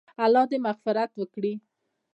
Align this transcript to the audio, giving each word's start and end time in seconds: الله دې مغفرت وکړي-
الله 0.23 0.43
دې 0.49 0.57
مغفرت 0.65 1.11
وکړي- 1.21 1.53